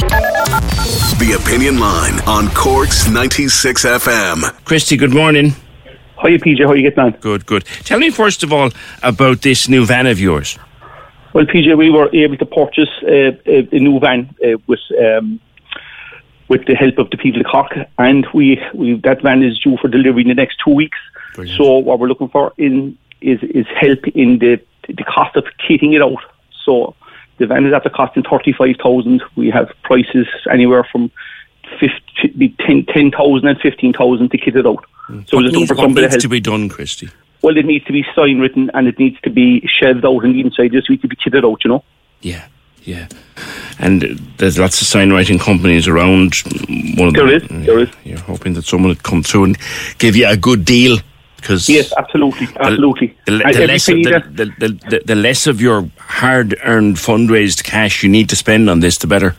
The 0.00 1.38
Opinion 1.38 1.78
Line 1.78 2.20
on 2.26 2.48
Corks 2.54 3.08
96 3.08 3.84
FM. 3.84 4.64
Christy, 4.64 4.96
good 4.96 5.12
morning. 5.12 5.52
Hiya, 6.22 6.38
PJ. 6.38 6.64
How 6.64 6.70
are 6.70 6.76
you 6.76 6.82
getting 6.82 7.04
on? 7.04 7.10
Good, 7.20 7.44
good. 7.44 7.64
Tell 7.84 7.98
me 7.98 8.10
first 8.10 8.42
of 8.42 8.52
all 8.52 8.70
about 9.02 9.42
this 9.42 9.68
new 9.68 9.84
van 9.84 10.06
of 10.06 10.18
yours. 10.18 10.58
Well, 11.34 11.44
PJ, 11.44 11.76
we 11.76 11.90
were 11.90 12.08
able 12.14 12.36
to 12.38 12.46
purchase 12.46 12.88
uh, 13.02 13.32
a, 13.46 13.68
a 13.72 13.78
new 13.78 14.00
van 14.00 14.34
uh, 14.42 14.56
with 14.66 14.80
um, 14.98 15.38
with 16.48 16.66
the 16.66 16.74
help 16.74 16.98
of 16.98 17.10
the 17.10 17.16
people 17.16 17.40
of 17.40 17.46
Cork, 17.46 17.76
and 17.98 18.26
we, 18.34 18.60
we 18.74 18.94
that 19.00 19.22
van 19.22 19.42
is 19.42 19.58
due 19.60 19.76
for 19.76 19.88
delivery 19.88 20.22
in 20.22 20.28
the 20.28 20.34
next 20.34 20.56
two 20.64 20.74
weeks. 20.74 20.98
Brilliant. 21.34 21.58
So 21.58 21.78
what 21.78 21.98
we're 21.98 22.08
looking 22.08 22.28
for 22.30 22.52
in 22.56 22.96
is 23.20 23.42
is 23.42 23.66
help 23.78 24.06
in 24.08 24.38
the 24.38 24.60
the 24.88 25.04
cost 25.04 25.36
of 25.36 25.44
kitting 25.58 25.92
it 25.94 26.02
out. 26.02 26.22
So 26.64 26.94
the 27.40 27.46
van 27.46 27.66
is 27.66 27.72
after 27.72 27.90
costing 27.90 28.22
thirty 28.22 28.52
five 28.52 28.76
thousand. 28.76 29.22
We 29.34 29.50
have 29.50 29.72
prices 29.82 30.28
anywhere 30.50 30.84
from 30.84 31.10
50, 31.78 32.48
10 32.66 32.86
10,000 32.86 33.48
and 33.48 33.60
15,000 33.60 34.30
to 34.30 34.38
kit 34.38 34.56
it 34.56 34.66
out. 34.66 34.84
Mm. 35.08 35.28
So 35.28 35.36
we're 35.36 35.42
What 35.42 35.44
looking 35.44 35.58
needs, 35.60 35.68
for 35.70 35.76
what 35.76 35.82
somebody 35.84 36.06
to 36.06 36.12
needs 36.12 36.22
to 36.22 36.28
be 36.28 36.40
done, 36.40 36.68
Christy? 36.68 37.08
Well, 37.42 37.56
it 37.56 37.64
needs 37.64 37.84
to 37.86 37.92
be 37.92 38.04
sign 38.14 38.38
written 38.38 38.70
and 38.74 38.86
it 38.86 38.98
needs 38.98 39.18
to 39.22 39.30
be 39.30 39.66
shelved 39.66 40.04
out 40.04 40.24
on 40.24 40.32
the 40.32 40.40
inside. 40.40 40.72
Just 40.72 40.90
needs 40.90 41.02
to 41.02 41.08
be 41.08 41.16
kitted 41.16 41.44
out, 41.44 41.64
you 41.64 41.70
know. 41.70 41.84
Yeah, 42.20 42.46
yeah. 42.82 43.08
And 43.78 44.02
there's 44.36 44.58
lots 44.58 44.82
of 44.82 44.88
signwriting 44.88 45.40
companies 45.40 45.88
around. 45.88 46.32
Mm, 46.32 46.98
one 46.98 47.08
of 47.08 47.14
There 47.14 47.38
them, 47.38 47.60
is, 47.60 47.66
there 47.66 47.78
is. 47.78 47.88
You're 48.04 48.18
hoping 48.18 48.52
that 48.54 48.64
someone 48.64 48.90
would 48.90 49.02
come 49.02 49.22
through 49.22 49.44
and 49.44 49.58
give 49.98 50.16
you 50.16 50.28
a 50.28 50.36
good 50.36 50.64
deal. 50.64 50.98
Because 51.40 51.68
Yes, 51.68 51.92
absolutely, 51.96 52.48
absolutely. 52.58 53.16
The, 53.26 53.42
And 53.44 53.54
the, 53.54 53.66
less, 53.66 53.86
the, 53.86 54.02
the, 54.02 54.44
the, 54.58 54.68
the, 54.90 55.02
the 55.06 55.14
less 55.14 55.46
of 55.46 55.60
your 55.60 55.88
hard-earned 55.98 56.96
fundraised 56.96 57.64
cash 57.64 58.02
you 58.02 58.08
need 58.08 58.28
to 58.28 58.36
spend 58.36 58.68
on 58.68 58.80
this, 58.80 58.98
the 58.98 59.06
better. 59.06 59.34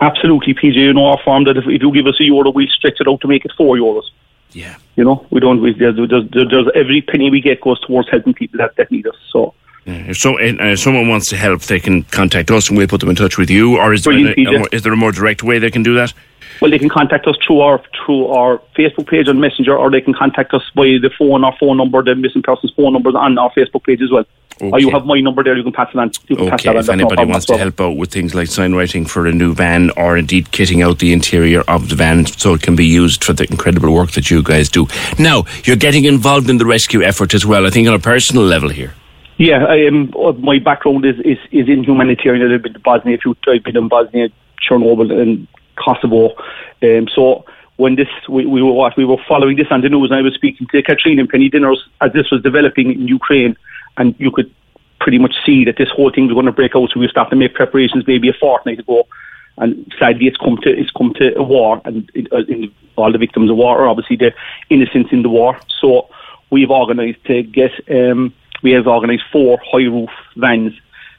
Absolutely, 0.00 0.54
PJ. 0.54 0.74
You 0.74 0.92
know 0.92 1.06
our 1.06 1.20
farm 1.22 1.44
that 1.44 1.56
if, 1.56 1.64
if 1.66 1.82
you 1.82 1.92
give 1.92 2.06
us 2.06 2.18
a 2.20 2.24
euro, 2.24 2.50
we'll 2.50 2.68
stretch 2.68 3.00
it 3.00 3.08
out 3.08 3.20
to 3.20 3.28
make 3.28 3.44
it 3.44 3.52
four 3.56 3.76
euros. 3.76 4.04
Yeah. 4.52 4.76
You 4.96 5.04
know, 5.04 5.26
we 5.30 5.40
don't. 5.40 5.60
We, 5.60 5.74
there's, 5.74 5.96
there's, 5.96 6.28
there's 6.30 6.68
every 6.74 7.02
penny 7.02 7.30
we 7.30 7.40
get 7.40 7.60
goes 7.60 7.80
towards 7.80 8.08
helping 8.10 8.34
people 8.34 8.58
that, 8.58 8.76
that 8.76 8.90
need 8.90 9.06
us. 9.06 9.16
So 9.30 9.54
Yeah, 9.84 9.94
If, 10.08 10.16
so, 10.18 10.38
and 10.38 10.60
uh, 10.60 10.64
if 10.64 10.80
someone 10.80 11.08
wants 11.08 11.28
to 11.30 11.36
help, 11.36 11.62
they 11.62 11.80
can 11.80 12.02
contact 12.04 12.50
us 12.50 12.68
and 12.68 12.76
we'll 12.76 12.88
put 12.88 13.00
them 13.00 13.10
in 13.10 13.16
touch 13.16 13.38
with 13.38 13.50
you. 13.50 13.78
Or 13.78 13.92
is 13.92 14.04
there, 14.04 14.12
Brilliant, 14.12 14.38
a, 14.38 14.62
a 14.62 14.76
is 14.76 14.82
there 14.82 14.92
a 14.92 14.96
more 14.96 15.12
direct 15.12 15.42
way 15.42 15.58
they 15.58 15.70
can 15.70 15.82
do 15.82 15.94
that? 15.94 16.12
Well, 16.60 16.70
they 16.70 16.78
can 16.78 16.88
contact 16.90 17.26
us 17.26 17.36
through 17.46 17.60
our 17.60 17.82
through 18.04 18.26
our 18.26 18.60
Facebook 18.76 19.08
page 19.08 19.28
on 19.28 19.40
Messenger, 19.40 19.76
or 19.76 19.90
they 19.90 20.00
can 20.00 20.14
contact 20.14 20.52
us 20.52 20.62
by 20.74 20.84
the 21.00 21.10
phone, 21.18 21.42
our 21.44 21.56
phone 21.58 21.76
number, 21.78 22.02
the 22.02 22.14
missing 22.14 22.42
person's 22.42 22.72
phone 22.72 22.92
number 22.92 23.10
on 23.10 23.38
our 23.38 23.50
Facebook 23.52 23.84
page 23.84 24.02
as 24.02 24.10
well. 24.10 24.24
Or 24.60 24.78
you 24.78 24.90
have 24.90 25.06
my 25.06 25.18
number 25.20 25.42
there. 25.42 25.56
You 25.56 25.62
can 25.62 25.72
pass 25.72 25.88
it 25.94 25.96
on. 25.98 26.10
You 26.28 26.36
can 26.36 26.50
pass 26.50 26.60
Okay, 26.60 26.68
that 26.68 26.76
on. 26.76 26.80
if 26.80 26.86
no 26.88 26.92
anybody 26.92 27.24
wants 27.24 27.46
to 27.46 27.56
help 27.56 27.80
out 27.80 27.96
with 27.96 28.12
things 28.12 28.34
like 28.34 28.46
signwriting 28.48 29.08
for 29.08 29.26
a 29.26 29.32
new 29.32 29.54
van 29.54 29.88
or 29.96 30.18
indeed 30.18 30.50
kitting 30.50 30.84
out 30.84 30.98
the 30.98 31.14
interior 31.14 31.62
of 31.62 31.88
the 31.88 31.94
van 31.96 32.26
so 32.26 32.52
it 32.52 32.60
can 32.60 32.76
be 32.76 32.84
used 32.84 33.24
for 33.24 33.32
the 33.32 33.44
incredible 33.50 33.90
work 33.94 34.10
that 34.10 34.30
you 34.30 34.42
guys 34.42 34.68
do. 34.68 34.86
Now, 35.18 35.44
you're 35.64 35.76
getting 35.76 36.04
involved 36.04 36.50
in 36.50 36.58
the 36.58 36.66
rescue 36.66 37.02
effort 37.02 37.32
as 37.32 37.46
well, 37.46 37.66
I 37.66 37.70
think 37.70 37.88
on 37.88 37.94
a 37.94 37.98
personal 37.98 38.42
level 38.44 38.68
here. 38.68 38.92
Yeah, 39.38 39.64
I 39.64 39.76
am. 39.76 40.12
uh, 40.14 40.32
my 40.32 40.58
background 40.58 41.06
is, 41.06 41.18
is, 41.20 41.38
is 41.50 41.66
in 41.66 41.82
humanitarian. 41.82 42.52
I've 42.52 42.60
been 42.62 42.74
to 42.74 42.80
Bosnia, 42.80 43.16
I've 43.48 43.62
been 43.64 43.78
in 43.78 43.88
Bosnia, 43.88 44.28
Chernobyl, 44.68 45.10
and 45.10 45.48
Kosovo. 45.82 46.34
Um, 46.82 47.08
so 47.14 47.44
when 47.76 47.96
this 47.96 48.08
we, 48.28 48.44
we 48.46 48.62
were 48.62 48.72
what 48.72 48.96
we 48.96 49.04
were 49.04 49.16
following 49.26 49.56
this 49.56 49.68
on 49.70 49.80
the 49.80 49.88
news, 49.88 50.10
and 50.10 50.18
I 50.18 50.22
was 50.22 50.34
speaking 50.34 50.66
to 50.68 50.82
Katrina 50.82 51.22
and 51.22 51.30
Penny 51.30 51.48
Dinners 51.48 51.82
as 52.00 52.12
this 52.12 52.30
was 52.30 52.42
developing 52.42 52.92
in 52.92 53.08
Ukraine, 53.08 53.56
and 53.96 54.14
you 54.18 54.30
could 54.30 54.52
pretty 55.00 55.18
much 55.18 55.34
see 55.46 55.64
that 55.64 55.78
this 55.78 55.88
whole 55.88 56.12
thing 56.12 56.26
was 56.26 56.34
going 56.34 56.46
to 56.46 56.52
break 56.52 56.76
out. 56.76 56.90
So 56.90 57.00
we 57.00 57.08
started 57.08 57.30
to 57.30 57.36
make 57.36 57.54
preparations 57.54 58.06
maybe 58.06 58.28
a 58.28 58.34
fortnight 58.34 58.80
ago. 58.80 59.08
And 59.56 59.92
sadly, 59.98 60.26
it's 60.26 60.36
come 60.36 60.58
to 60.58 60.70
it's 60.70 60.90
come 60.90 61.12
to 61.14 61.36
a 61.36 61.42
war, 61.42 61.80
and 61.84 62.10
it, 62.14 62.32
uh, 62.32 63.00
all 63.00 63.12
the 63.12 63.18
victims 63.18 63.50
of 63.50 63.56
war 63.56 63.78
are 63.78 63.88
obviously 63.88 64.16
the 64.16 64.32
innocents 64.68 65.10
in 65.12 65.22
the 65.22 65.28
war. 65.28 65.58
So 65.80 66.08
we've 66.50 66.70
organised 66.70 67.24
to 67.24 67.42
get 67.42 67.72
um, 67.90 68.32
we 68.62 68.72
have 68.72 68.86
organised 68.86 69.24
four 69.32 69.58
high 69.70 69.84
roof 69.84 70.10
vans. 70.36 70.74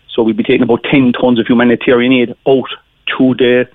So 0.10 0.24
we'll 0.24 0.34
be 0.34 0.44
taking 0.44 0.64
about 0.64 0.84
ten 0.84 1.14
tons 1.14 1.40
of 1.40 1.48
humanitarian 1.48 2.14
aid 2.14 2.36
out 2.48 2.70
to 3.18 3.36
the 3.36 3.68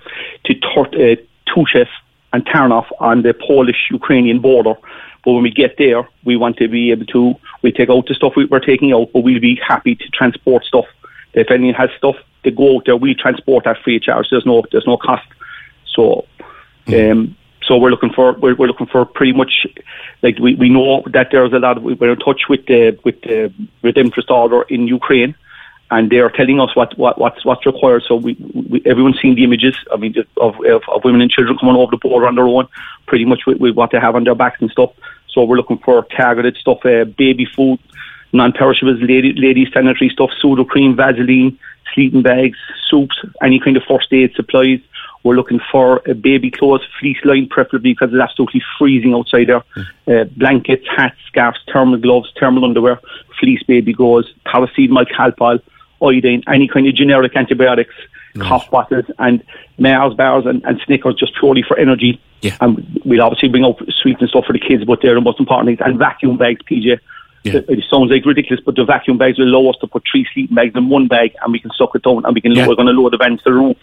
to 0.45 0.53
uh, 0.53 1.15
Tuchev 1.49 1.87
and 2.33 2.45
Tarnov 2.45 2.85
on 2.99 3.21
the 3.21 3.33
Polish-Ukrainian 3.33 4.39
border. 4.39 4.75
But 5.23 5.33
when 5.33 5.43
we 5.43 5.51
get 5.51 5.75
there, 5.77 6.07
we 6.23 6.37
want 6.37 6.57
to 6.57 6.67
be 6.67 6.91
able 6.91 7.05
to 7.07 7.35
we 7.61 7.71
take 7.71 7.89
out 7.89 8.07
the 8.07 8.13
stuff 8.13 8.33
we, 8.35 8.45
we're 8.45 8.59
taking 8.59 8.93
out, 8.93 9.09
but 9.13 9.21
we'll 9.21 9.39
be 9.39 9.59
happy 9.65 9.95
to 9.95 10.07
transport 10.09 10.63
stuff. 10.65 10.85
If 11.33 11.51
anyone 11.51 11.75
has 11.75 11.89
stuff 11.97 12.15
to 12.43 12.51
go 12.51 12.77
out 12.77 12.85
there, 12.85 12.95
we 12.95 13.13
transport 13.13 13.65
that 13.65 13.77
free 13.83 13.97
of 13.97 14.03
charge. 14.03 14.27
There's 14.29 14.45
no 14.45 14.63
there's 14.71 14.87
no 14.87 14.97
cost. 14.97 15.27
So 15.95 16.25
um, 16.87 17.35
so 17.67 17.77
we're 17.77 17.89
looking 17.89 18.13
for 18.13 18.33
we're, 18.33 18.55
we're 18.55 18.67
looking 18.67 18.87
for 18.87 19.05
pretty 19.05 19.33
much 19.33 19.67
like 20.21 20.39
we, 20.39 20.55
we 20.55 20.69
know 20.69 21.03
that 21.07 21.27
there's 21.31 21.53
a 21.53 21.59
lot 21.59 21.77
of 21.77 21.83
we're 21.83 22.11
in 22.11 22.19
touch 22.19 22.43
with 22.49 22.65
the 22.67 22.97
with 23.03 23.21
the 23.21 23.53
Redemptorist 23.83 24.29
Order 24.29 24.61
in 24.63 24.87
Ukraine, 24.87 25.35
and 25.89 26.09
they 26.09 26.17
are 26.17 26.29
telling 26.29 26.59
us 26.59 26.75
what, 26.75 26.97
what 26.97 27.17
what's 27.17 27.45
what's 27.45 27.65
required. 27.65 28.03
So 28.07 28.15
we, 28.15 28.35
we 28.69 28.81
everyone's 28.85 29.19
seen 29.21 29.35
the 29.35 29.43
images. 29.43 29.75
I 29.91 29.97
mean 29.97 30.15
of, 30.37 30.55
of 30.65 30.81
of 30.87 31.03
women 31.03 31.21
and 31.21 31.31
children 31.31 31.57
coming 31.57 31.75
over 31.75 31.91
the 31.91 31.97
border 31.97 32.27
on 32.27 32.35
their 32.35 32.47
own, 32.47 32.67
pretty 33.05 33.25
much 33.25 33.41
with, 33.47 33.59
with 33.59 33.75
what 33.75 33.91
they 33.91 33.99
have 33.99 34.15
on 34.15 34.23
their 34.23 34.35
backs 34.35 34.61
and 34.61 34.71
stuff. 34.71 34.91
So 35.29 35.43
we're 35.43 35.57
looking 35.57 35.77
for 35.77 36.03
targeted 36.15 36.57
stuff, 36.57 36.85
uh, 36.85 37.05
baby 37.05 37.45
food, 37.45 37.79
non-perishables, 38.33 38.99
lady, 39.01 39.33
lady 39.33 39.69
sanitary 39.71 40.09
stuff, 40.09 40.31
Sudocrem, 40.43 40.95
Vaseline, 40.95 41.57
sleeping 41.93 42.23
bags, 42.23 42.57
soups, 42.89 43.15
any 43.41 43.59
kind 43.59 43.77
of 43.77 43.83
first 43.83 44.11
aid 44.11 44.33
supplies. 44.35 44.79
We're 45.23 45.35
looking 45.35 45.59
for 45.71 46.07
uh, 46.09 46.13
baby 46.13 46.49
clothes, 46.49 46.81
fleece 46.99 47.17
line 47.23 47.47
preferably 47.49 47.93
because 47.93 48.13
it's 48.13 48.21
absolutely 48.21 48.61
freezing 48.77 49.13
outside 49.13 49.47
there. 49.47 49.63
Uh, 50.07 50.25
blankets, 50.25 50.85
hats, 50.95 51.17
scarves, 51.27 51.59
thermal 51.71 51.97
gloves, 51.97 52.31
thermal 52.39 52.65
underwear, 52.65 52.99
fleece 53.39 53.61
baby 53.63 53.93
clothes, 53.93 54.33
paracetamol, 54.45 55.05
calpol, 55.11 55.61
iodine, 56.01 56.43
any 56.47 56.67
kind 56.67 56.87
of 56.87 56.95
generic 56.95 57.35
antibiotics, 57.35 57.93
cough 58.39 58.69
bottles, 58.69 59.05
and 59.19 59.43
Mars 59.77 60.13
bars 60.13 60.45
and, 60.45 60.63
and 60.65 60.79
Snickers 60.85 61.15
just 61.15 61.33
purely 61.39 61.63
for 61.63 61.77
energy. 61.77 62.21
Yeah. 62.41 62.57
And 62.61 63.01
we'll 63.03 63.21
obviously 63.21 63.49
bring 63.49 63.65
out 63.65 63.81
sweets 63.99 64.21
and 64.21 64.29
stuff 64.29 64.45
for 64.45 64.53
the 64.53 64.59
kids, 64.59 64.85
but 64.85 64.99
they're 65.01 65.15
the 65.15 65.21
most 65.21 65.39
important 65.39 65.67
things. 65.67 65.79
And 65.83 65.97
vacuum 65.97 66.37
bags, 66.37 66.61
PJ. 66.69 66.99
Yeah. 67.43 67.61
It, 67.67 67.83
sounds 67.89 68.11
like 68.11 68.25
ridiculous, 68.25 68.63
but 68.63 68.75
the 68.75 68.83
vacuum 68.83 69.17
bags 69.17 69.39
will 69.39 69.47
allow 69.47 69.69
us 69.69 69.77
to 69.81 69.87
put 69.87 70.03
three 70.11 70.27
sleeping 70.33 70.55
bags 70.55 70.75
in 70.75 70.89
one 70.89 71.07
bag, 71.07 71.33
and 71.41 71.53
we 71.53 71.59
can 71.59 71.71
suck 71.71 71.95
it 71.95 72.03
down, 72.03 72.25
and 72.25 72.35
we 72.35 72.41
can 72.41 72.51
Yeah. 72.51 72.67
we're 72.67 72.75
going 72.75 72.87
to 72.87 72.93
lower 72.93 73.09
the 73.09 73.17
van 73.17 73.37
to 73.37 73.43
the 73.43 73.53
roof. 73.53 73.77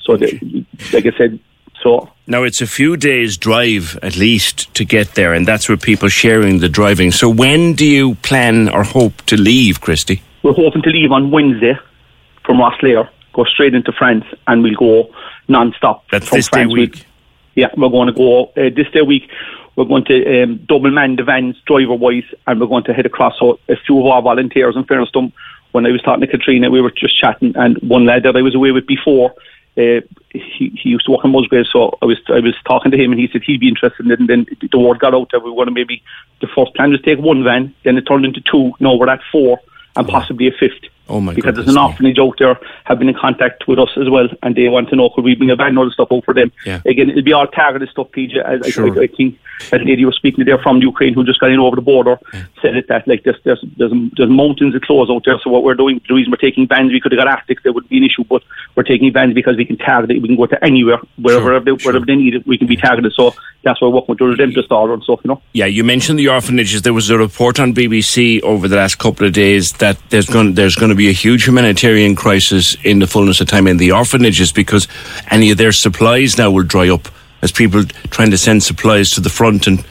So, 0.00 0.16
the, 0.16 0.64
like 0.92 1.04
I 1.04 1.16
said, 1.18 1.38
so 1.82 2.10
Now, 2.26 2.44
it's 2.44 2.60
a 2.60 2.66
few 2.66 2.96
days' 2.96 3.36
drive 3.36 3.98
at 4.02 4.16
least 4.16 4.72
to 4.74 4.84
get 4.84 5.14
there, 5.14 5.34
and 5.34 5.46
that's 5.46 5.68
where 5.68 5.76
people 5.76 6.08
sharing 6.08 6.58
the 6.58 6.68
driving. 6.68 7.10
So, 7.12 7.28
when 7.28 7.74
do 7.74 7.84
you 7.86 8.14
plan 8.16 8.68
or 8.68 8.84
hope 8.84 9.22
to 9.26 9.36
leave, 9.36 9.80
Christy? 9.80 10.22
We're 10.42 10.52
hoping 10.52 10.82
to 10.82 10.90
leave 10.90 11.12
on 11.12 11.30
Wednesday 11.30 11.78
from 12.44 12.58
Rosslare, 12.58 13.08
go 13.32 13.44
straight 13.44 13.74
into 13.74 13.92
France, 13.92 14.24
and 14.46 14.62
we'll 14.62 14.74
go 14.74 15.10
non-stop. 15.48 16.04
That's 16.10 16.28
from 16.28 16.38
this 16.38 16.48
day 16.48 16.64
France. 16.64 16.72
week. 16.72 17.06
Yeah, 17.54 17.68
we're 17.76 17.88
going 17.88 18.06
to 18.06 18.12
go 18.12 18.46
uh, 18.46 18.70
this 18.74 18.88
day 18.92 19.02
week. 19.02 19.30
We're 19.76 19.84
going 19.84 20.04
to 20.06 20.42
um, 20.42 20.58
double 20.68 20.90
man 20.90 21.16
the 21.16 21.24
vans 21.24 21.56
driver 21.66 21.94
wise, 21.94 22.24
and 22.46 22.60
we're 22.60 22.66
going 22.66 22.84
to 22.84 22.94
head 22.94 23.06
across. 23.06 23.38
So 23.38 23.58
a 23.68 23.76
few 23.76 23.98
of 24.00 24.06
our 24.06 24.22
volunteers, 24.22 24.76
in 24.76 24.84
fairness 24.84 25.10
to 25.12 25.20
them, 25.20 25.32
when 25.72 25.86
I 25.86 25.90
was 25.90 26.02
talking 26.02 26.20
to 26.22 26.26
Katrina, 26.26 26.70
we 26.70 26.80
were 26.80 26.90
just 26.90 27.18
chatting, 27.18 27.52
and 27.56 27.78
one 27.78 28.06
lad 28.06 28.22
that 28.24 28.36
I 28.36 28.42
was 28.42 28.54
away 28.54 28.72
with 28.72 28.86
before, 28.86 29.34
uh, 29.76 30.00
he, 30.32 30.72
he 30.82 30.90
used 30.90 31.06
to 31.06 31.12
work 31.12 31.24
in 31.24 31.30
Musgrave, 31.30 31.66
so 31.72 31.96
I 32.02 32.06
was 32.06 32.18
I 32.28 32.40
was 32.40 32.54
talking 32.66 32.90
to 32.90 32.96
him, 32.96 33.12
and 33.12 33.20
he 33.20 33.28
said 33.28 33.42
he'd 33.44 33.60
be 33.60 33.68
interested 33.68 34.04
in 34.04 34.10
it. 34.12 34.18
And 34.18 34.28
then 34.28 34.46
the 34.72 34.78
word 34.78 34.98
got 34.98 35.14
out 35.14 35.30
that 35.30 35.44
we 35.44 35.50
were 35.50 35.56
going 35.56 35.68
to 35.68 35.72
maybe 35.72 36.02
the 36.40 36.48
first 36.48 36.74
plan 36.74 36.90
was 36.90 37.00
take 37.02 37.18
one 37.18 37.44
van, 37.44 37.74
then 37.84 37.96
it 37.96 38.02
turned 38.02 38.24
into 38.24 38.40
two. 38.40 38.72
Now 38.80 38.96
we're 38.96 39.08
at 39.08 39.20
four, 39.30 39.60
and 39.98 40.08
possibly 40.08 40.46
a 40.46 40.52
fifth. 40.52 40.90
Oh 41.08 41.20
my 41.20 41.34
because 41.34 41.54
there's 41.54 41.68
an 41.68 41.78
orphanage 41.78 42.18
out 42.18 42.34
there 42.38 42.58
have 42.84 42.98
been 42.98 43.08
in 43.08 43.14
contact 43.14 43.66
with 43.66 43.78
us 43.78 43.90
as 43.96 44.08
well, 44.10 44.28
and 44.42 44.54
they 44.54 44.68
want 44.68 44.88
to 44.90 44.96
know 44.96 45.10
could 45.10 45.24
we 45.24 45.34
bring 45.34 45.50
a 45.50 45.56
van 45.56 45.76
or 45.78 45.90
stuff 45.90 46.08
out 46.12 46.24
for 46.24 46.34
them. 46.34 46.52
Yeah. 46.66 46.80
Again, 46.86 47.10
it'll 47.10 47.22
be 47.22 47.32
all 47.32 47.46
targeted 47.46 47.88
stuff, 47.90 48.08
PJ. 48.12 48.36
As 48.44 48.60
I, 48.64 48.70
Sure. 48.70 49.00
I, 49.00 49.04
I 49.04 49.06
think 49.08 49.38
that 49.70 49.84
lady 49.84 50.04
was 50.04 50.14
speaking 50.16 50.44
to 50.44 50.50
there 50.50 50.58
from 50.62 50.80
Ukraine 50.82 51.14
who 51.14 51.24
just 51.24 51.40
got 51.40 51.50
in 51.50 51.58
over 51.58 51.76
the 51.76 51.82
border 51.82 52.18
said 52.62 52.76
it 52.76 52.86
that 52.88 53.06
like 53.08 53.24
there's 53.24 53.36
there's 53.44 53.64
there's, 53.76 53.92
there's 54.16 54.30
mountains 54.30 54.74
of 54.74 54.82
clothes 54.82 55.10
out 55.10 55.22
there. 55.24 55.38
So 55.42 55.50
what 55.50 55.62
we're 55.64 55.74
doing, 55.74 56.00
the 56.08 56.14
reason 56.14 56.30
we're 56.30 56.36
taking 56.36 56.66
vans, 56.68 56.92
we 56.92 57.00
could 57.00 57.12
have 57.12 57.18
got 57.18 57.28
Arctics, 57.28 57.62
there 57.62 57.72
would 57.72 57.88
be 57.88 57.98
an 57.98 58.04
issue, 58.04 58.24
but 58.24 58.42
we're 58.74 58.82
taking 58.84 59.12
vans 59.12 59.34
because 59.34 59.56
we 59.56 59.64
can 59.64 59.76
target 59.78 60.10
it. 60.12 60.22
We 60.22 60.28
can 60.28 60.36
go 60.36 60.46
to 60.46 60.62
anywhere, 60.64 60.98
wherever 61.20 61.48
Sure, 61.48 61.60
they, 61.60 61.76
sure. 61.78 61.92
wherever 61.92 62.06
they 62.06 62.16
need 62.16 62.34
it, 62.34 62.46
we 62.46 62.58
can 62.58 62.66
be 62.66 62.76
targeted. 62.76 63.12
So 63.14 63.34
that's 63.62 63.80
why 63.80 63.88
we're 63.88 63.94
working 63.94 64.16
with 64.18 64.18
the 64.18 64.44
Redemptorist 64.44 64.70
order 64.70 64.94
and 64.94 65.02
stuff, 65.02 65.20
you 65.24 65.28
know. 65.28 65.42
Yeah, 65.52 65.66
you 65.66 65.82
mentioned 65.84 66.18
the 66.18 66.28
orphanages. 66.28 66.82
There 66.82 66.94
was 66.94 67.10
a 67.10 67.18
report 67.18 67.58
on 67.58 67.74
BBC 67.74 68.40
over 68.42 68.68
the 68.68 68.76
last 68.76 68.98
couple 68.98 69.26
of 69.26 69.32
days 69.32 69.72
that 69.78 69.98
there's 70.10 70.26
going 70.28 70.54
there's 70.54 70.76
going 70.76 70.90
to 70.90 70.94
be 70.98 71.08
a 71.08 71.12
huge 71.12 71.46
humanitarian 71.46 72.14
crisis 72.14 72.76
in 72.84 72.98
the 72.98 73.06
fullness 73.06 73.40
of 73.40 73.48
time 73.48 73.66
in 73.66 73.76
the 73.76 73.92
orphanages 73.92 74.52
because 74.52 74.88
any 75.30 75.50
of 75.50 75.58
their 75.58 75.72
supplies 75.72 76.36
now 76.36 76.50
will 76.50 76.64
dry 76.64 76.88
up 76.88 77.08
as 77.42 77.52
people 77.52 77.84
trying 78.10 78.30
to 78.30 78.38
send 78.38 78.62
supplies 78.62 79.10
to 79.10 79.20
the 79.20 79.30
front 79.30 79.66
and 79.66 79.84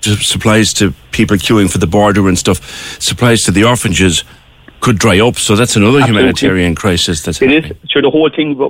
supplies 0.00 0.72
to 0.74 0.92
people 1.12 1.36
queuing 1.36 1.70
for 1.70 1.78
the 1.78 1.86
border 1.86 2.28
and 2.28 2.38
stuff. 2.38 3.00
Supplies 3.00 3.42
to 3.42 3.50
the 3.50 3.64
orphanages 3.64 4.24
could 4.84 4.98
dry 4.98 5.18
up, 5.18 5.36
so 5.36 5.56
that's 5.56 5.76
another 5.76 5.98
Absolutely. 5.98 6.20
humanitarian 6.20 6.74
crisis 6.74 7.22
that's 7.22 7.40
It 7.40 7.50
is. 7.50 7.64
happening. 7.64 7.88
Sure, 7.88 8.02
the 8.02 8.10
whole 8.10 8.28
thing, 8.28 8.60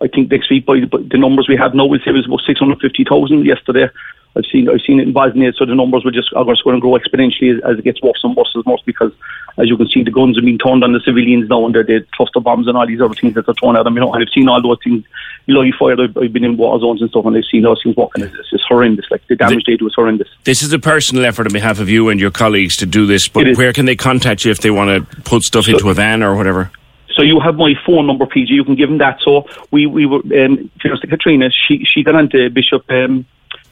I 0.00 0.06
think 0.06 0.30
next 0.30 0.48
week, 0.48 0.66
by 0.66 0.78
the, 0.78 1.18
numbers 1.18 1.48
we 1.48 1.56
have 1.56 1.74
now, 1.74 1.84
we'll 1.84 1.98
say 1.98 2.10
it 2.10 2.12
was 2.12 2.26
about 2.26 2.42
650,000 2.46 3.44
yesterday. 3.44 3.88
I've 4.36 4.44
seen 4.50 4.68
I've 4.68 4.80
seen 4.80 4.98
it 5.00 5.06
in 5.06 5.12
Bosnia, 5.12 5.52
so 5.52 5.64
the 5.64 5.74
numbers 5.74 6.04
will 6.04 6.10
just 6.10 6.32
are 6.34 6.44
going 6.44 6.56
to 6.56 6.80
grow 6.80 6.98
exponentially 6.98 7.56
as, 7.56 7.62
as 7.64 7.78
it 7.78 7.84
gets 7.84 8.02
worse 8.02 8.20
and 8.24 8.34
worse 8.34 8.50
and 8.54 8.64
worse 8.64 8.82
because, 8.84 9.12
as 9.58 9.68
you 9.68 9.76
can 9.76 9.86
see, 9.86 10.02
the 10.02 10.10
guns 10.10 10.36
are 10.36 10.42
being 10.42 10.58
turned 10.58 10.82
on 10.82 10.92
the 10.92 11.00
civilians 11.04 11.48
now 11.48 11.64
and 11.64 11.74
they're 11.74 11.84
the 11.84 12.04
cluster 12.16 12.40
bombs 12.40 12.66
and 12.66 12.76
all 12.76 12.86
these 12.86 13.00
other 13.00 13.14
things 13.14 13.34
that 13.34 13.46
they're 13.46 13.54
thrown 13.54 13.76
at 13.76 13.84
them. 13.84 13.94
You 13.94 14.00
know, 14.00 14.12
and 14.12 14.22
I've 14.22 14.32
seen 14.34 14.48
all 14.48 14.60
those 14.60 14.78
things 14.82 15.04
live 15.46 15.74
fired. 15.78 16.00
I've, 16.00 16.16
I've 16.16 16.32
been 16.32 16.42
in 16.42 16.56
war 16.56 16.78
zones 16.80 17.00
and 17.00 17.10
stuff, 17.10 17.26
and 17.26 17.36
I've 17.36 17.44
seen 17.44 17.62
those 17.62 17.80
things 17.82 17.96
working. 17.96 18.24
It's, 18.24 18.34
it's 18.50 18.64
horrendous. 18.64 19.06
Like 19.08 19.24
the 19.28 19.36
damage 19.36 19.64
they 19.66 19.76
do 19.76 19.86
is 19.86 19.94
horrendous. 19.94 20.28
This 20.42 20.62
is 20.62 20.72
a 20.72 20.80
personal 20.80 21.24
effort 21.24 21.46
on 21.46 21.52
behalf 21.52 21.78
of 21.78 21.88
you 21.88 22.08
and 22.08 22.18
your 22.20 22.32
colleagues 22.32 22.76
to 22.78 22.86
do 22.86 23.06
this, 23.06 23.28
but 23.28 23.56
where 23.56 23.72
can 23.72 23.86
they 23.86 23.96
contact 23.96 24.44
you 24.44 24.50
if 24.50 24.58
they 24.58 24.70
want 24.70 25.08
to 25.08 25.22
put 25.22 25.42
stuff 25.44 25.63
into 25.68 25.90
a 25.90 25.94
van 25.94 26.22
or 26.22 26.34
whatever? 26.34 26.70
So 27.14 27.22
you 27.22 27.40
have 27.40 27.56
my 27.56 27.74
phone 27.86 28.06
number, 28.06 28.26
PJ. 28.26 28.48
You 28.48 28.64
can 28.64 28.74
give 28.74 28.90
him 28.90 28.98
that. 28.98 29.20
So 29.20 29.46
we 29.70 29.86
we 29.86 30.06
were 30.06 30.18
um, 30.18 30.70
to 30.80 31.06
Katrina. 31.06 31.50
She 31.50 31.84
she 31.84 32.02
got 32.02 32.16
onto 32.16 32.50
Bishop 32.50 32.84
um, 32.90 33.24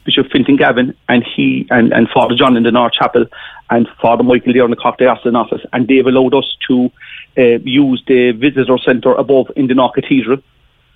Bishop 0.04 0.30
Fintan 0.30 0.56
Gavin 0.56 0.94
and 1.08 1.24
he 1.24 1.66
and, 1.70 1.92
and 1.92 2.08
Father 2.08 2.34
John 2.34 2.56
in 2.56 2.62
the 2.62 2.70
North 2.70 2.92
Chapel 2.92 3.26
and 3.70 3.88
Father 4.00 4.22
Michael 4.22 4.52
there 4.52 4.64
in 4.64 4.70
the 4.70 4.76
Cocktail 4.76 5.10
Austin 5.10 5.36
office, 5.36 5.62
and 5.72 5.88
they've 5.88 6.06
allowed 6.06 6.34
us 6.34 6.56
to 6.68 6.90
uh, 7.38 7.58
use 7.64 8.02
the 8.06 8.32
visitor 8.32 8.78
centre 8.78 9.14
above 9.14 9.50
in 9.56 9.66
the 9.66 9.74
North 9.74 9.94
Cathedral 9.94 10.38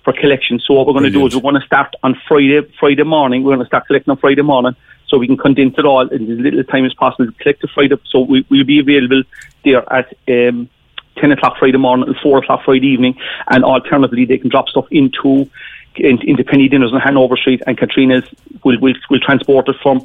for 0.03 0.13
collection. 0.13 0.59
So 0.59 0.73
what 0.73 0.87
we're 0.87 0.93
going 0.93 1.05
to 1.05 1.09
do 1.09 1.25
is 1.25 1.35
we're 1.35 1.41
going 1.41 1.59
to 1.59 1.65
start 1.65 1.95
on 2.03 2.19
Friday 2.27 2.61
Friday 2.79 3.03
morning. 3.03 3.43
We're 3.43 3.55
going 3.55 3.65
to 3.65 3.67
start 3.67 3.87
collecting 3.87 4.11
on 4.11 4.17
Friday 4.17 4.41
morning. 4.41 4.75
So 5.07 5.17
we 5.17 5.27
can 5.27 5.37
condense 5.37 5.75
it 5.77 5.85
all 5.85 6.07
in 6.07 6.29
as 6.31 6.39
little 6.39 6.63
time 6.65 6.85
as 6.85 6.93
possible. 6.93 7.27
To 7.27 7.31
collect 7.31 7.61
the 7.61 7.69
Friday, 7.69 7.95
so 8.09 8.21
we, 8.21 8.45
we'll 8.49 8.65
be 8.65 8.79
available 8.79 9.23
there 9.63 9.91
at 9.91 10.13
um, 10.27 10.69
10 11.17 11.31
o'clock 11.31 11.57
Friday 11.59 11.77
morning 11.77 12.07
and 12.07 12.17
4 12.17 12.39
o'clock 12.39 12.61
Friday 12.65 12.87
evening. 12.87 13.17
And 13.47 13.63
alternatively, 13.63 14.25
they 14.25 14.37
can 14.37 14.49
drop 14.49 14.69
stuff 14.69 14.85
into 14.91 15.49
in, 15.95 16.21
into 16.21 16.43
Penny 16.43 16.67
Dinners 16.67 16.93
on 16.93 16.99
Hanover 16.99 17.37
Street, 17.37 17.61
and 17.65 17.77
Katrina's 17.77 18.23
will 18.63 18.79
will, 18.79 18.93
will 19.09 19.19
transport 19.19 19.67
it 19.69 19.75
from 19.81 20.01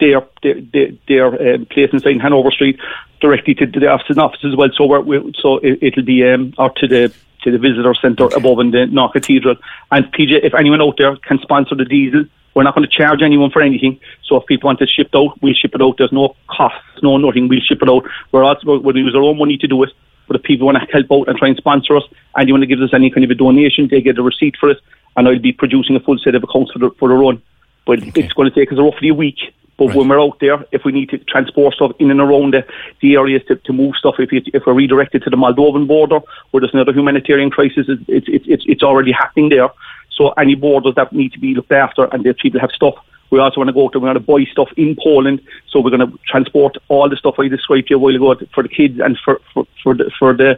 their 0.00 0.26
their 0.42 0.60
their, 0.60 0.88
their 1.08 1.54
um, 1.54 1.66
place 1.66 1.90
inside 1.92 2.20
Hanover 2.20 2.50
Street 2.50 2.78
directly 3.20 3.54
to, 3.54 3.66
the 3.66 3.88
offices 3.88 4.16
and 4.16 4.20
offices 4.20 4.52
as 4.52 4.56
well. 4.56 4.70
So 4.74 4.86
we're, 4.86 5.22
so 5.40 5.58
it, 5.58 5.78
it'll 5.82 6.04
be 6.04 6.24
um, 6.28 6.54
or 6.58 6.70
to 6.70 6.88
the 6.88 7.12
to 7.42 7.50
the 7.50 7.58
visitor 7.58 7.94
centre 7.94 8.28
above 8.36 8.58
in 8.60 8.70
the 8.70 8.86
North 8.86 9.12
Cathedral. 9.12 9.56
And 9.90 10.06
PJ, 10.06 10.44
if 10.44 10.54
anyone 10.54 10.80
out 10.80 10.96
there 10.98 11.16
can 11.16 11.38
sponsor 11.40 11.74
the 11.74 11.84
diesel. 11.84 12.24
We're 12.54 12.62
not 12.62 12.76
going 12.76 12.88
to 12.88 12.96
charge 12.96 13.20
anyone 13.20 13.50
for 13.50 13.62
anything. 13.62 13.98
So 14.22 14.36
if 14.36 14.46
people 14.46 14.68
want 14.68 14.80
it 14.80 14.88
shipped 14.88 15.16
out, 15.16 15.42
we'll 15.42 15.54
ship 15.54 15.74
it 15.74 15.82
out. 15.82 15.96
There's 15.98 16.12
no 16.12 16.36
costs, 16.46 17.02
no 17.02 17.16
nothing. 17.16 17.48
We'll 17.48 17.58
ship 17.58 17.82
it 17.82 17.90
out. 17.90 18.04
We're 18.30 18.44
also 18.44 18.78
we'll 18.78 18.96
use 18.96 19.12
our 19.16 19.22
own 19.22 19.38
money 19.38 19.58
to 19.58 19.66
do 19.66 19.82
it. 19.82 19.90
But 20.26 20.36
if 20.36 20.42
people 20.42 20.66
want 20.66 20.78
to 20.78 20.86
help 20.92 21.06
out 21.12 21.28
and 21.28 21.38
try 21.38 21.48
and 21.48 21.56
sponsor 21.56 21.96
us, 21.96 22.04
and 22.36 22.48
you 22.48 22.54
want 22.54 22.62
to 22.62 22.66
give 22.66 22.80
us 22.80 22.94
any 22.94 23.10
kind 23.10 23.24
of 23.24 23.30
a 23.30 23.34
donation, 23.34 23.88
they 23.90 24.00
get 24.00 24.18
a 24.18 24.22
receipt 24.22 24.56
for 24.58 24.70
it, 24.70 24.78
and 25.16 25.28
I'll 25.28 25.38
be 25.38 25.52
producing 25.52 25.96
a 25.96 26.00
full 26.00 26.18
set 26.18 26.34
of 26.34 26.42
accounts 26.42 26.72
for 26.72 26.78
the, 26.78 26.90
for 26.98 27.08
the 27.08 27.14
run. 27.14 27.42
But 27.86 28.00
it's 28.16 28.32
going 28.32 28.50
to 28.50 28.54
take 28.54 28.72
us 28.72 28.78
roughly 28.78 29.10
a 29.10 29.14
week. 29.14 29.38
But 29.76 29.88
Right. 29.88 29.96
when 29.96 30.08
we're 30.08 30.20
out 30.20 30.38
there, 30.40 30.64
if 30.70 30.84
we 30.84 30.92
need 30.92 31.10
to 31.10 31.18
transport 31.18 31.74
stuff 31.74 31.92
in 31.98 32.10
and 32.10 32.20
around 32.20 32.54
the, 32.54 32.64
the 33.00 33.16
areas 33.16 33.42
to, 33.48 33.56
to 33.56 33.72
move 33.72 33.96
stuff, 33.96 34.14
if, 34.18 34.32
it, 34.32 34.44
if 34.54 34.62
we're 34.66 34.72
redirected 34.72 35.22
to 35.24 35.30
the 35.30 35.36
Moldovan 35.36 35.86
border, 35.86 36.20
where 36.50 36.60
there's 36.60 36.74
another 36.74 36.92
humanitarian 36.92 37.50
crisis, 37.50 37.86
it's, 37.88 38.02
it's, 38.06 38.28
it's, 38.28 38.44
it's, 38.48 38.64
it's 38.68 38.82
already 38.82 39.10
happening 39.10 39.48
there. 39.48 39.68
So 40.10 40.28
any 40.38 40.54
borders 40.54 40.94
that 40.94 41.12
need 41.12 41.32
to 41.32 41.40
be 41.40 41.54
looked 41.54 41.72
after 41.72 42.04
and 42.04 42.24
the 42.24 42.34
people 42.34 42.60
have 42.60 42.70
stuff. 42.70 42.94
We 43.34 43.40
also 43.40 43.58
want 43.58 43.66
to 43.66 43.74
go 43.74 43.86
out 43.86 43.92
there, 43.92 44.00
we 44.00 44.06
want 44.06 44.16
to 44.16 44.32
buy 44.32 44.44
stuff 44.52 44.68
in 44.76 44.94
Poland, 44.94 45.40
so 45.68 45.80
we're 45.80 45.90
going 45.90 46.08
to 46.08 46.18
transport 46.24 46.76
all 46.86 47.08
the 47.08 47.16
stuff 47.16 47.34
I 47.36 47.48
described 47.48 47.88
to 47.88 47.94
you 47.94 47.96
a 47.96 47.98
while 47.98 48.14
ago 48.14 48.46
for 48.54 48.62
the 48.62 48.68
kids 48.68 49.00
and 49.00 49.18
for 49.24 49.40
for, 49.52 49.66
for, 49.82 49.92
the, 49.92 50.08
for 50.16 50.32
the, 50.34 50.56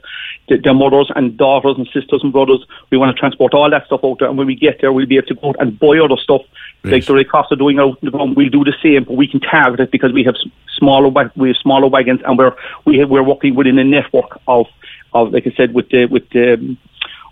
the 0.49 0.59
their 0.59 0.75
mothers 0.75 1.11
and 1.17 1.39
daughters 1.39 1.77
and 1.79 1.87
sisters 1.87 2.21
and 2.23 2.35
brothers. 2.35 2.67
We 2.91 2.99
want 2.99 3.17
to 3.17 3.19
transport 3.19 3.55
all 3.55 3.71
that 3.71 3.87
stuff 3.87 4.05
out 4.05 4.19
there, 4.19 4.29
and 4.29 4.37
when 4.37 4.47
we 4.47 4.57
get 4.57 4.83
there, 4.83 4.93
we'll 4.93 5.07
be 5.07 5.17
able 5.17 5.29
to 5.29 5.35
go 5.37 5.49
out 5.49 5.57
and 5.59 5.79
buy 5.79 5.99
other 5.99 6.19
stuff 6.19 6.43
like 6.85 7.07
the 7.07 7.15
Red 7.15 7.27
of 7.33 7.59
doing 7.59 7.79
out 7.79 7.99
in 8.03 8.07
the 8.07 8.11
ground. 8.11 8.37
We'll 8.37 8.51
do 8.51 8.63
the 8.63 8.75
same, 8.83 9.05
but 9.05 9.15
we 9.15 9.27
can 9.27 9.41
target 9.41 9.81
it 9.81 9.91
because 9.91 10.13
we 10.13 10.23
have 10.25 10.37
smaller 10.77 11.09
we 11.35 11.49
have 11.49 11.57
smaller 11.57 11.89
wagons, 11.89 12.21
and 12.27 12.37
we're 12.37 12.55
we 12.85 12.99
have, 12.99 13.09
we're 13.09 13.23
working 13.23 13.55
within 13.55 13.79
a 13.79 13.85
network 13.85 14.39
of 14.47 14.67
of 15.15 15.33
like 15.33 15.47
I 15.47 15.55
said 15.57 15.73
with 15.73 15.89
the 15.89 16.05
with 16.05 16.29
the 16.29 16.77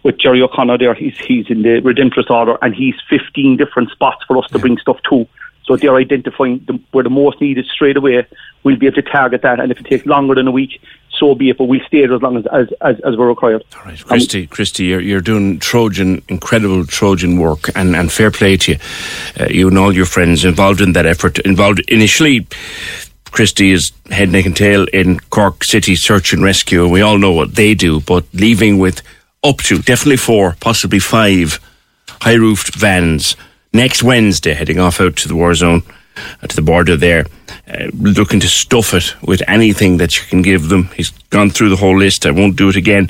with 0.04 0.18
Jerry 0.18 0.40
O'Connor 0.40 0.78
there. 0.78 0.94
He's 0.94 1.18
he's 1.18 1.50
in 1.50 1.62
the 1.62 1.80
Redemptorist 1.80 2.30
order, 2.30 2.56
and 2.62 2.74
he's 2.74 2.94
15 3.10 3.56
different 3.56 3.90
spots 3.90 4.22
for 4.28 4.38
us 4.38 4.46
to 4.52 4.58
bring 4.60 4.78
stuff 4.78 4.98
to. 5.10 5.26
So 5.64 5.76
they're 5.76 5.96
identifying 5.96 6.62
the, 6.66 6.78
where 6.92 7.02
the 7.02 7.10
most 7.10 7.40
needed 7.40 7.66
straight 7.66 7.96
away. 7.96 8.26
We'll 8.62 8.76
be 8.76 8.86
able 8.86 8.96
to 8.96 9.02
target 9.02 9.42
that, 9.42 9.58
and 9.60 9.72
if 9.72 9.80
it 9.80 9.86
takes 9.86 10.06
longer 10.06 10.34
than 10.34 10.46
a 10.46 10.50
week, 10.50 10.80
so 11.18 11.34
be 11.34 11.48
it. 11.48 11.58
But 11.58 11.64
we'll 11.64 11.80
stay 11.86 12.06
there 12.06 12.14
as 12.14 12.22
long 12.22 12.36
as 12.36 12.46
as, 12.46 12.68
as, 12.82 13.00
as 13.00 13.16
we're 13.16 13.28
required. 13.28 13.64
All 13.76 13.84
right, 13.84 14.04
Christy, 14.04 14.46
Christy, 14.46 14.84
you're, 14.84 15.00
you're 15.00 15.20
doing 15.22 15.58
Trojan, 15.58 16.22
incredible 16.28 16.84
Trojan 16.84 17.38
work, 17.38 17.74
and, 17.74 17.96
and 17.96 18.12
fair 18.12 18.30
play 18.30 18.58
to 18.58 18.72
you. 18.72 18.78
Uh, 19.40 19.46
you 19.50 19.68
and 19.68 19.78
all 19.78 19.92
your 19.92 20.06
friends 20.06 20.44
involved 20.44 20.82
in 20.82 20.92
that 20.92 21.06
effort. 21.06 21.38
Involved 21.40 21.80
initially, 21.88 22.46
Christy 23.30 23.72
is 23.72 23.90
head, 24.10 24.30
neck, 24.30 24.44
and 24.44 24.56
tail 24.56 24.86
in 24.92 25.18
Cork 25.18 25.64
City 25.64 25.96
Search 25.96 26.34
and 26.34 26.44
Rescue, 26.44 26.82
and 26.84 26.92
we 26.92 27.00
all 27.00 27.16
know 27.16 27.32
what 27.32 27.54
they 27.54 27.74
do. 27.74 28.00
But 28.00 28.26
leaving 28.34 28.78
with 28.78 29.00
up 29.44 29.58
to 29.58 29.78
definitely 29.78 30.16
four, 30.16 30.56
possibly 30.60 30.98
five 30.98 31.60
high 32.22 32.34
roofed 32.34 32.74
vans 32.74 33.36
next 33.72 34.02
Wednesday, 34.02 34.54
heading 34.54 34.80
off 34.80 35.00
out 35.00 35.16
to 35.16 35.28
the 35.28 35.36
war 35.36 35.54
zone, 35.54 35.82
uh, 36.42 36.46
to 36.46 36.56
the 36.56 36.62
border 36.62 36.96
there, 36.96 37.26
uh, 37.68 37.86
looking 37.94 38.40
to 38.40 38.48
stuff 38.48 38.94
it 38.94 39.14
with 39.22 39.42
anything 39.46 39.98
that 39.98 40.16
you 40.16 40.24
can 40.26 40.42
give 40.42 40.68
them. 40.68 40.84
He's 40.96 41.10
gone 41.30 41.50
through 41.50 41.68
the 41.68 41.76
whole 41.76 41.98
list. 41.98 42.24
I 42.26 42.30
won't 42.30 42.56
do 42.56 42.68
it 42.70 42.76
again. 42.76 43.08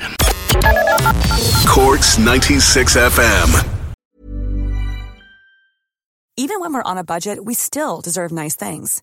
Corks 1.66 2.18
96 2.18 2.96
FM. 2.96 3.70
Even 6.36 6.58
when 6.58 6.74
we're 6.74 6.82
on 6.82 6.98
a 6.98 7.04
budget, 7.04 7.44
we 7.44 7.54
still 7.54 8.00
deserve 8.00 8.32
nice 8.32 8.56
things. 8.56 9.02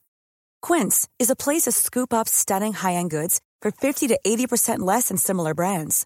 Quince 0.62 1.08
is 1.18 1.30
a 1.30 1.36
place 1.36 1.62
to 1.62 1.72
scoop 1.72 2.14
up 2.14 2.28
stunning 2.28 2.74
high-end 2.74 3.10
goods 3.10 3.40
for 3.62 3.72
50 3.72 4.10
to 4.10 4.20
80% 4.26 4.80
less 4.80 5.08
than 5.08 5.18
similar 5.18 5.54
brands. 5.54 6.06